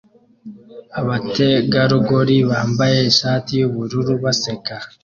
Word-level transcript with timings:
abategarugori 0.99 2.37
bambaye 2.49 2.97
ishati 3.11 3.51
yubururu 3.59 4.13
baseka 4.23 4.75